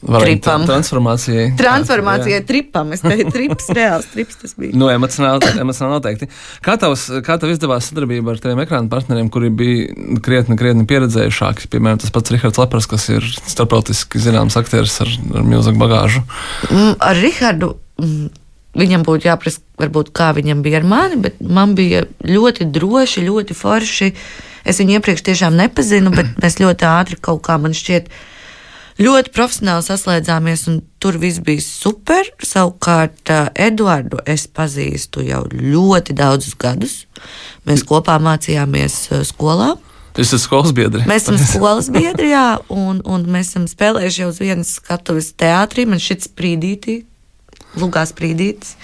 [0.01, 0.63] Tripam.
[0.65, 1.51] Transformācijai.
[1.59, 2.45] transformācijai, Jā.
[2.49, 2.89] tripam.
[2.95, 4.73] Es teicu, trips, reāls trips tas bija.
[4.73, 6.27] Nu, emocionāli, emocionāli noteikti.
[6.65, 11.69] Kā tavs, kā tev izdevās sadarbība ar tiem ekrāna partneriem, kuri bija krietni, krietni pieredzējušāki?
[11.69, 16.25] Piemēram, tas pats Rihards Lepers, kas ir starptautiski zināms aktieris ar, ar milzīgu bagāžu.
[16.71, 18.25] Mm, Ar Rihardu mm,
[18.81, 23.57] viņam būtu jāprasa, varbūt kā viņam bija ar mani, bet man bija ļoti droši, ļoti
[23.61, 24.11] forši.
[24.65, 28.09] Es viņu iepriekš tiešām nepazinu, bet mēs ļoti ātri kaut kā man šķiet.
[29.01, 32.27] Ļoti profesionāli saslēdzāmies, un tur viss bija super.
[32.45, 36.99] Savukārt, Eduardu es pazīstu jau ļoti daudzus gadus.
[37.65, 38.97] Mēs kopā mācījāmies
[39.31, 39.73] skolā.
[40.13, 41.05] Tas ir skolas biedri.
[41.09, 45.87] Mēs esam skolas biedri, jā, un, un mēs esam spēlējuši jau uz vienas skatuves teātrī.
[45.89, 46.99] Man šis sprīdītī,
[47.81, 48.75] lugās sprīdītis,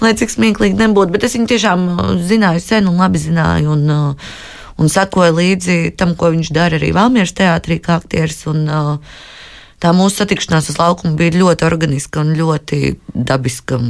[0.00, 1.12] lai cik smieklīgi nebūtu.
[1.18, 1.88] Bet es viņu tiešām
[2.24, 3.76] zināju sen un labi zināju.
[3.76, 4.18] Un,
[4.76, 8.46] un sekoju līdzi tam, ko viņš dara arī Valmieras teātrī, kā aktieris.
[8.48, 9.34] Un, uh,
[9.82, 13.80] tā mūsu satikšanās uz laukuma bija ļoti organiska un ļoti dabiska.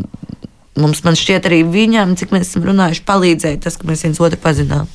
[0.76, 4.40] Mums, man šķiet, arī viņam, cik mēs esam runājuši, palīdzēja tas, ka mēs viens otru
[4.42, 4.90] pazinām.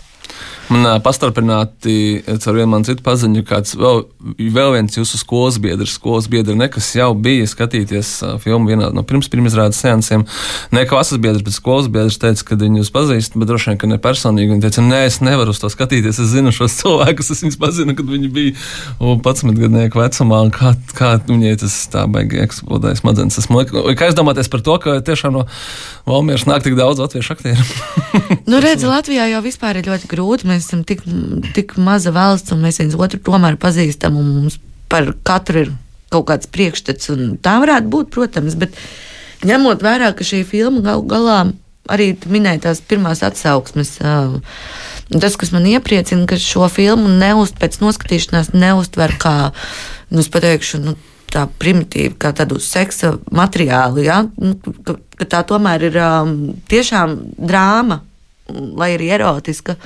[0.71, 4.05] Man pastarpināti caur vienu man citu paziņu, kāds vēl,
[4.39, 8.87] vēl viens jūsu skolas biedrs, skolas biedri, ne, kas jau bija skatīties ā, filmu vienā
[8.95, 10.23] no pirms pirmizrādes seansiem.
[10.71, 13.89] Ne klases biedrs, bet skolas biedrs teica, ka viņi jūs pazīst, bet droši vien, ka
[13.91, 14.53] ne personīgi.
[14.53, 17.97] Viņi teica, nē, es nevaru uz to skatīties, es zinu šos cilvēkus, es viņus pazinu,
[17.97, 18.55] kad viņi bija
[19.03, 23.41] 11 gadnieku vecumā, un kā, kā viņai tas tā baigi eksplodēja smadzenes.
[23.43, 23.65] Esmu,
[23.99, 25.45] kā jūs domāties par to, ka tiešām no
[26.07, 27.67] Valmieras nāk tik daudz latviešu aktieru?
[28.51, 30.47] Nu, redz, Latvijā jau vispār ir ļoti grūti.
[30.49, 31.03] Mēs esam tik,
[31.55, 34.17] tik maza valsts, un mēs viens otru tomēr pazīstam.
[34.19, 34.59] un Mums
[34.91, 35.73] par katru ir
[36.11, 37.11] kaut kāds priekšstats,
[37.43, 38.57] tā varētu būt, protams.
[38.59, 38.75] Bet
[39.47, 41.41] ņemot vērā, ka šī filma gal galā
[41.91, 43.95] arī tu minēji tās pirmās atsauksmes.
[45.11, 49.35] Tas, kas man iepriecina, ka šo filmu neust pēc noskatīšanās neustver kā,
[50.13, 50.95] nu, pateikšu, nu,
[51.31, 54.21] tā primitīva, kā tādu seksa materiālu, ja?
[54.37, 56.33] nu, ka, ka tā tomēr ir um,
[56.71, 58.01] tiešām drāma,
[58.51, 59.77] lai arī erotiska.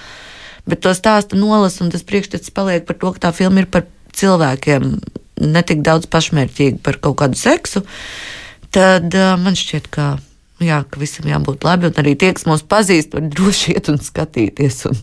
[0.69, 3.85] Bet to stāstu nolasa, un tas priekšstats paliek par to, ka tā filma ir par
[4.17, 4.95] cilvēkiem.
[5.35, 7.81] netik daudz pašmērķīgi par kaut kādu seksu,
[8.71, 10.15] tad uh, man šķiet, ka.
[10.63, 13.97] Jā, ka visam jābūt labi, un arī tie, kas mūs pazīst, var droši iet un
[13.99, 14.85] skatīties.
[14.87, 15.01] Un,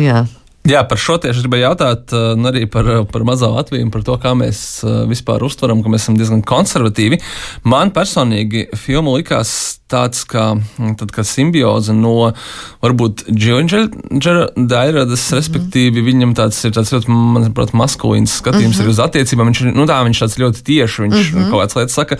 [0.00, 0.22] jā.
[0.68, 4.34] Jā, par šo tieši gribēju jautāt, un arī par, par mazo Latviju, par to, kā
[4.36, 7.20] mēs vispār uztveram, ka mēs esam diezgan konservatīvi.
[7.64, 10.50] Man personīgi filma likās tāds kā,
[11.00, 12.30] tad, kā simbioze no
[12.84, 15.38] varbūt Džingera Dairadas, mm -hmm.
[15.38, 18.90] respektīvi viņam tāds ir tāds ļoti, manuprāt, maskulīns skatījums mm -hmm.
[18.90, 19.48] uz attiecībām.
[19.48, 21.50] Viņš, nu tā, viņš tāds ļoti tieši, viņš mm -hmm.
[21.50, 22.16] kaut kādas lietas saka.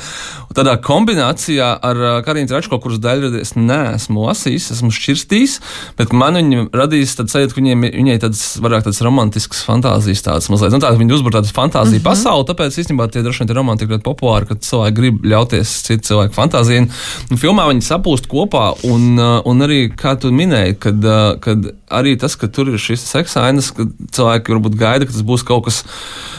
[0.48, 5.60] Un tādā kombinācijā ar Karīnu Tračko, kuras daļradi es neesmu lasījis, esmu šķirstījis,
[5.98, 10.48] bet man viņa radīs tāds sajūta, ka viņai, viņai tāds vairāk tāds romantisks fantāzijas tāds
[10.52, 10.74] mazliet.
[10.74, 12.08] Nu, tā, viņi uzbūr tādu fantāziju mm -hmm.
[12.08, 16.08] pasauli, tāpēc īstenībā tie droši vien ir romantika ļoti populāri, kad cilvēki grib ļauties citu
[16.08, 16.88] cilvēku fantāzijai.
[17.36, 22.16] Filmā viņi sapūst kopā, un, uh, un arī, kā tu minēji, kad, uh, kad arī
[22.18, 25.84] tas, ka tur ir šis seksainas, ka cilvēki varbūt gaida, ka tas būs kaut kas,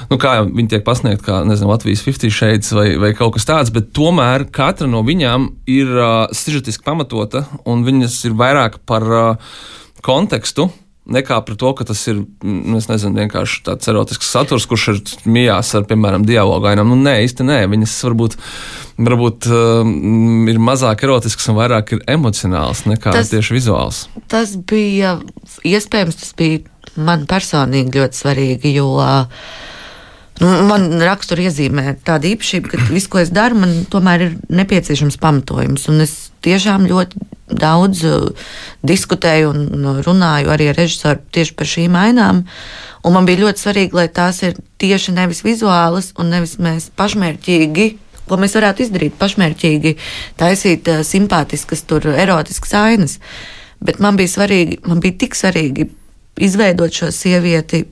[0.10, 3.74] nu, kā viņi tiek pasniegt, kā, nezinu, Latvijas 50 šeit vai, vai kaut kas tāds,
[3.74, 9.36] bet tomēr katra no viņām ir uh, sižetiski pamatota, un viņas ir vairāk par uh,
[10.06, 10.70] kontekstu
[11.14, 15.72] nekā par to, ka tas ir nu, nezinu, vienkārši tāds erotisks saturs, kurš ir mījās
[15.78, 16.92] ar, piemēram, dialogu ainām.
[16.94, 17.60] Nu, nē, īsti nē.
[17.72, 18.38] Viņas varbūt,
[19.10, 19.94] varbūt uh,
[20.54, 24.06] ir mazāk erotisks un vairāk ir emocionāls nekā tas, tieši vizuāls.
[24.32, 25.18] Tas bija
[25.68, 26.64] iespējams, tas bija
[27.00, 29.28] man personīgi ļoti svarīgi, jo uh,
[30.40, 35.20] Nu, man rakstura iezīmē tāda īpašība, ka viss, ko es daru, man tomēr ir nepieciešams
[35.20, 35.90] pamatojums.
[35.92, 36.14] Un es
[36.46, 37.20] tiešām ļoti
[37.60, 38.30] daudz uh,
[38.88, 42.46] diskutēju un runāju arī ar režisoru tieši par šīm ainām.
[43.04, 47.90] Un man bija ļoti svarīgi, lai tās ir tieši nevis vizuālas un nevis mēs pašmērķīgi.
[48.30, 49.96] Ko mēs varētu izdarīt pašmērķīgi,
[50.40, 53.20] taisīt uh, simpātiskas, tur, erotiskas ainas.
[53.84, 55.90] Bet man bija svarīgi, man bija tik svarīgi
[56.40, 57.84] izveidot šo sievieti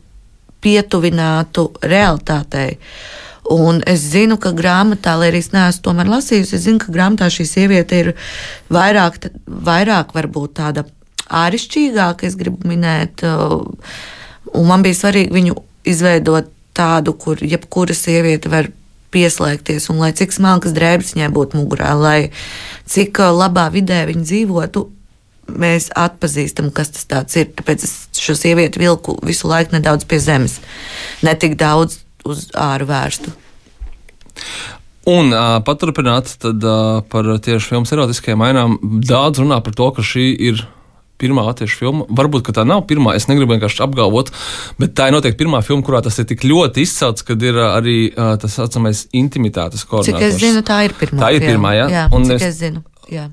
[0.63, 2.77] pietuvinātu realitātei.
[3.53, 7.29] Un es zinu, ka grāmatā, lai arī es neesmu tomēr lasījusi, es zinu, ka grāmatā
[7.31, 8.09] šī sieviete ir
[8.73, 10.83] vairāk, vairāk varbūt tāda
[11.27, 13.23] āršķirīgāka, es gribu minēt.
[13.23, 15.55] Un man bija svarīgi viņu
[15.87, 18.69] izveidot tādu, kur jebkura sieviete var
[19.15, 22.19] pieslēgties, un lai cik smalkas drēbes viņai būtu mugurā, lai
[22.91, 24.83] cik labā vidē viņa dzīvotu,
[25.47, 27.51] mēs atpazīstam, kas tas ir.
[27.57, 30.59] Tāpēc es šo sievieti vilku visu laiku nedaudz pie zemes,
[31.25, 33.33] ne tik daudz uz āru vērstu.
[35.07, 38.75] Un uh, paturpināt tad, uh, par tieši filmas erotiskajām ainām.
[39.07, 40.65] Daudz runā par to, ka šī ir
[41.21, 42.07] pirmā latviešu filma.
[42.13, 44.33] Varbūt tā nav pirmā, es negribu vienkārši apgalvot,
[44.81, 47.97] bet tā ir noteikti pirmā filma, kurā tas ir tik ļoti izcelts, kad ir arī
[48.11, 50.35] uh, tas saucamais intimitātes koordinators.
[50.35, 51.23] Cik es zinu, tā ir pirmā.
[51.23, 51.89] Tā ir pirmā, jā.
[51.95, 52.83] jā un cik es, es zinu.
[53.11, 53.29] Jā.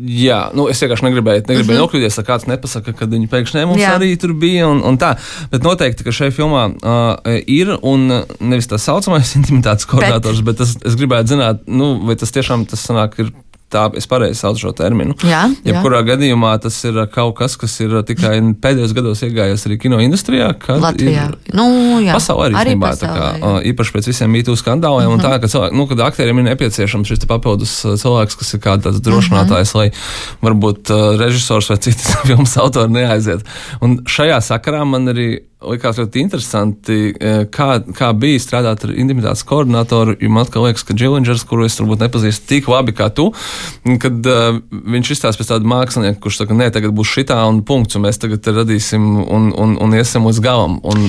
[0.00, 1.76] Jā, nu, es vienkārši negribēju, negribēju mhm.
[1.76, 1.84] -huh.
[1.84, 3.96] nokļūties, ka kāds nepasaka, ka viņi pēkšņi mums Jā.
[3.98, 4.68] arī tur bija.
[4.70, 5.14] Un, un tā.
[5.52, 8.06] Bet noteikti, ka šajā filmā uh, ir un
[8.40, 12.66] nevis tā saucamais intimitātes koordinators, bet, bet tas, es gribētu zināt, nu, vai tas tiešām
[12.70, 13.32] tas sanāk ir
[13.70, 15.14] tā es pareizi saucu šo terminu.
[15.26, 20.00] Jā, jebkurā gadījumā tas ir kaut kas, kas ir tikai pēdējos gados iegājies arī kino
[20.02, 20.52] industrijā.
[20.80, 21.28] Latvijā.
[21.56, 21.66] Nu,
[22.02, 22.16] jā.
[22.18, 23.52] Pasaulē arī, arī īstenībā, pasaulē, kā, jā.
[23.72, 25.24] īpaši pēc visiem mītū skandāliem mm -hmm.
[25.24, 29.00] un tā, ka, cilvēki, nu, kad aktieriem ir nepieciešams šis papildus cilvēks, kas ir kāds
[29.00, 29.78] drošinātājs, mm -hmm.
[29.78, 29.90] lai
[30.42, 33.46] varbūt uh, režisors vai citas filmas autori neaiziet.
[33.80, 39.44] Un šajā sakarā man arī likās ļoti interesanti, e, kā, kā bija strādāt ar intimitātes
[39.46, 40.16] koordinatoru.
[40.32, 43.28] Man liekas, ka Džilingers, kuru es varbūt nepazīstu tik labi kā tu,
[44.00, 47.98] kad uh, viņš izstāsta pēc tāda mākslinieka, kurš saka, nē, tagad būs šitā un punkts,
[47.98, 50.78] un mēs tagad radīsim un, un, un iesim līdz galam.
[50.86, 51.08] Un...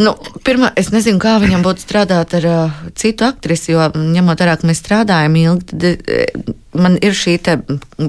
[0.00, 0.14] Nu,
[0.46, 4.70] pirmā, es nezinu, kā viņam būtu strādāt ar uh, citu aktrisi, jo ņemot vērā, ka
[4.70, 7.36] mēs strādājam ilgi, tad man ir šī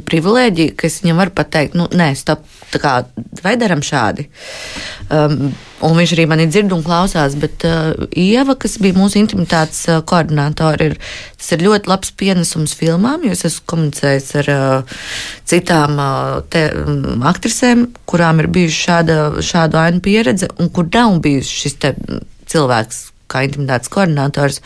[0.08, 2.94] privilēģija, ka es viņam varu pateikt, nu, nē, stop, tā kā,
[3.44, 4.28] vai daram šādi.
[5.14, 5.52] Um,
[5.86, 10.00] un viņš arī mani dzird un klausās, bet uh, Ieva, kas bija mūsu intimitātes uh,
[10.08, 10.96] koordinātori, ir,
[11.40, 14.96] tas ir ļoti labs pienesums filmām, jo es esmu komunicējis ar uh,
[15.48, 21.20] citām uh, te, um, aktrisēm, kurām ir bijusi šāda, šāda aina pieredze, un kur nav
[21.24, 21.78] bijusi šis
[22.52, 24.62] cilvēks kā intimitātes koordinators.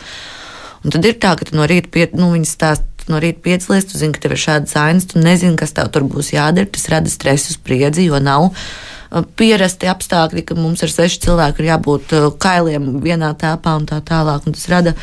[0.82, 3.98] Un tad ir tā, ka no rīta pie, nu, viņi stāsta no rīta piecelies, tu
[3.98, 6.68] zini, ka tev ir šādas ainas, tu nezini, kas tev tur būs jādara.
[6.70, 11.70] Tas rada stresu, spriedzi, jo nav uh, pierasti apstākļi, ka mums ar sešu cilvēku ir
[11.72, 14.46] jābūt uh, kailiem vienā telpā un tā tālāk.
[14.46, 14.94] Un tas rada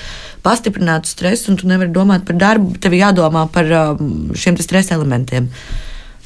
[0.46, 5.50] pastiprinātu stresu, un tu nevari domāt par darbu, tev jādomā par um, šiem stresa elementiem.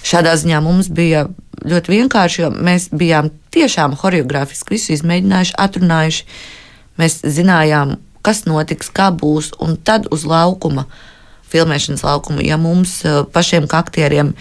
[0.03, 1.27] Šādā ziņā mums bija
[1.63, 6.27] ļoti vienkārši, jo mēs bijām tiešām choreogrāfiski visu izmēģinājuši, atrunājuši.
[6.99, 10.99] Mēs zinājām, kas notiks, kā būs, un tad uz laukuma uh,
[11.53, 12.43] filmēšanas laukumu.
[12.45, 14.33] Ja mums eh, pašiem kā aktieriem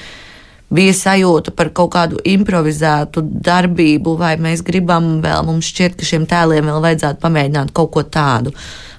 [0.72, 6.24] bija sajūta par kaut kādu improvizētu darbību, vai mēs gribam vēl, mums šķiet, ka šiem
[6.30, 8.54] tēliem vēl vajadzētu pamēģināt kaut ko tādu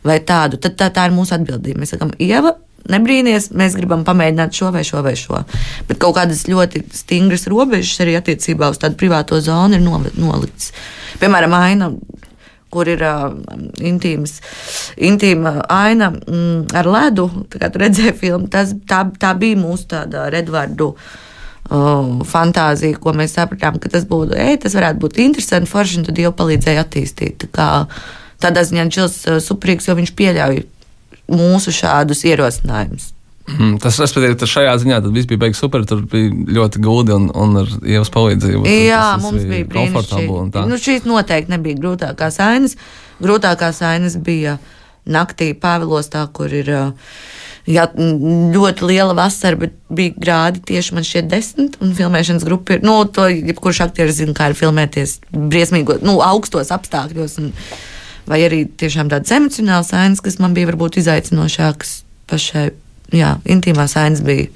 [0.06, 0.60] vai tādu.
[0.62, 1.82] Tad tā, tā ir mūsu atbildība.
[1.82, 2.54] Mēs sakām, Ieva,
[2.93, 5.41] nebrīnīties, mēs gribam pamēģināt šo vai šo vai šo.
[5.89, 9.86] Bet kaut kādas ļoti stingras robežas arī attiecībā uz tādu privāto zonu ir
[10.19, 10.73] noliktas.
[11.21, 11.93] Piemēram, aina.
[12.73, 13.27] Kur ir uh,
[13.86, 14.39] intīmas,
[14.97, 18.49] intīma aina mm, ar ledu, kā redzēja filmu.
[18.53, 24.38] Tas, tā, tā bija mūsu tāda Redvardu uh, fantāzija, ko mēs sapratām, ka tas būtu,
[24.39, 27.45] ej, tas varētu būt interesanti, forši, un tad jau palīdzēja attīstīt.
[27.45, 27.69] Tā kā,
[28.43, 30.63] tādā ziņā Čils uh, suprīgs, jo viņš pieļauj
[31.33, 33.12] mūsu šādus ierosinājumus.
[33.43, 35.84] Mm, tas, respektīvi, tas šajā ziņā viss bija beigas super.
[35.88, 38.63] Tur bija ļoti gudri un, un ar ievas palīdzību.
[38.69, 40.65] Jā, tas, tas mums bija brīnišķīgi.
[40.71, 42.77] Nu, šīs noteikti nebija grūtākās ainas.
[43.23, 44.58] Grūtākās ainas bija
[45.03, 46.71] naktī Pāvilostā, kur ir.
[47.63, 52.82] Jā, ļoti liela vasara, bet bija grādi tieši man šķiet desmit, un filmēšanas grupa ir,
[52.84, 57.38] nu, to jebkurš aktieris zina, kā ir filmēties briesmīgos, nu, augstos apstākļos.
[57.39, 57.53] Un,
[58.27, 62.71] vai arī tiešām tādas emocionālas ainas, kas man bija varbūt izaicinošākas pašai.
[63.13, 64.49] Jā, intīmās ainas bija.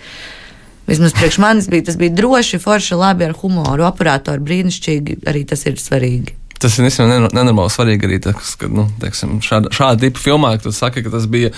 [0.88, 5.22] Vismaz priekš manis bija tas bija droši, forši, labi ar humoru, operātori brīnišķīgi.
[5.28, 6.36] Arī tas ir svarīgi.
[6.62, 6.88] Tas ir
[7.36, 11.12] nenormāli svarīgi arī tas, ka nu, teiksim, šāda, šāda tipa filmā, ka tu saki, ka
[11.14, 11.52] tas bija,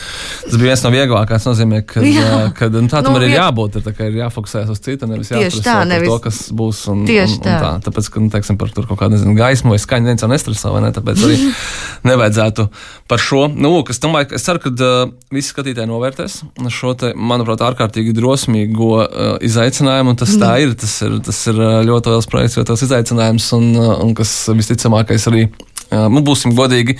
[0.44, 1.40] tas bija viens no vieglākajiem.
[1.40, 2.04] Tas nozīmē, ka,
[2.58, 3.80] ka nu, tā tam nu, arī ir jābūt.
[3.80, 6.12] Ir, ir jāfokusējas uz citu, nevis jāatcerās nevis...
[6.12, 6.82] to, kas būs.
[6.92, 7.58] Un, tieši un, un, tā.
[7.64, 7.72] Tā.
[7.88, 10.74] Tāpēc, ka nu, teiksim, par tur kaut kādu nezinu, gaismu vai skaņu neviens jau nestresē,
[10.76, 10.92] vai ne?
[10.96, 11.40] Tāpēc arī
[12.10, 12.68] nevajadzētu
[13.10, 13.46] par šo.
[13.56, 16.40] Nu, es, domāju, es ceru, ka uh, visi skatītāji novērtēs
[16.76, 20.18] šo, te, manuprāt, ārkārtīgi drosmīgo uh, izaicinājumu.
[20.20, 20.68] Tas tā mm.
[20.68, 20.76] ir.
[20.80, 25.28] Tas ir, tas ir ļoti liels projekts, ļoti liels izaicinājums un, un kas visticamāk visticamākais
[25.30, 25.50] arī.
[25.90, 27.00] Nu, būsim godīgi,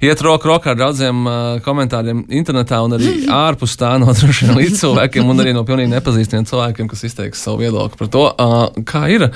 [0.00, 5.28] iet roku rokā ar daudziem uh, komentāriem internetā un arī ārpus tā no līdz cilvēkiem
[5.28, 9.28] un arī no pilnīgi nepazīstamiem cilvēkiem, kas izteiks savu viedokli par to, uh, kā ir,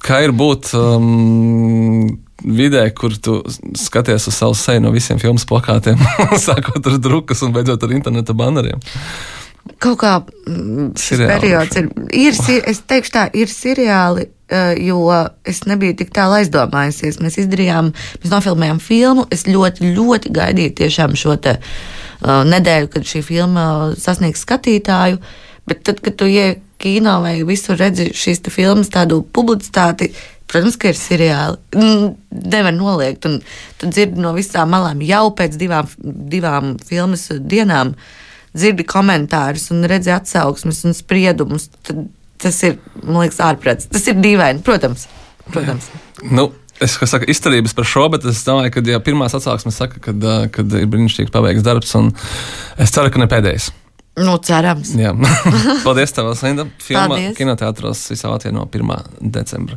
[0.00, 2.08] kā ir būt um,
[2.40, 3.42] vidē, kur tu
[3.76, 6.00] skaties uz savu seju no visiem filmu plakātiem,
[6.48, 8.80] sākot ar drukas un beidzot ar interneta baneriem.
[9.76, 11.34] Kaut kā mm, šis seriāli.
[11.36, 14.30] periods ir, ir, es teikšu tā, ir seriāli,
[14.78, 15.04] jo
[15.48, 17.20] es nebiju tik tālu aizdomājusies.
[17.24, 23.08] Mēs izdarījām, mēs nofilmējām filmu, es ļoti, ļoti gaidīju tiešām šo te uh, nedēļu, kad
[23.08, 23.64] šī filma
[23.98, 25.22] sasniegs skatītāju,
[25.68, 30.10] bet tad, kad tu ieej kino vai visur redzi šīs filmas tādu publicitāti,
[30.52, 31.56] Protams, ka ir seriāli.
[32.52, 33.24] Nevar noliegt.
[33.24, 33.38] Un
[33.80, 35.88] tu dzirdi no visām malām jau pēc divām,
[36.28, 37.94] divām filmas dienām.
[38.52, 42.04] Dzirdi komentārus un redzi atsauksmes un spriedumus, tad
[42.42, 43.88] tas ir, man liekas, ārprāts.
[43.92, 45.06] Tas ir dīvaini, protams.
[45.52, 45.92] protams.
[46.22, 46.50] Nu.
[46.82, 50.88] Es saku izturības par šo, bet es domāju, ka ja pirmās atsauksmes saka, ka ir
[50.90, 52.08] brīnišķīgi paveikts darbs, un
[52.82, 53.68] es ceru, ka ne pēdējais.
[54.18, 54.90] Nu, cerams.
[54.98, 55.14] Jā.
[55.86, 56.66] Paldies, tev, Linda.
[56.84, 59.14] Filma kinoteātros visā Latvijā no 1.
[59.38, 59.70] decembra.